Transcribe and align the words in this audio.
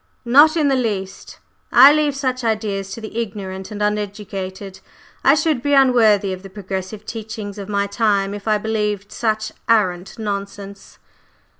"Not 0.25 0.57
in 0.57 0.67
the 0.67 0.75
least! 0.75 1.37
I 1.71 1.93
leave 1.93 2.15
such 2.15 2.43
ideas 2.43 2.89
to 2.93 3.01
the 3.01 3.19
ignorant 3.21 3.69
and 3.69 3.83
uneducated. 3.83 4.79
I 5.23 5.35
should 5.35 5.61
be 5.61 5.75
unworthy 5.75 6.33
of 6.33 6.41
the 6.41 6.49
progressive 6.49 7.05
teachings 7.05 7.59
of 7.59 7.69
my 7.69 7.85
time 7.85 8.33
if 8.33 8.47
I 8.47 8.57
believed 8.57 9.11
such 9.11 9.51
arrant 9.69 10.17
nonsense." 10.17 10.97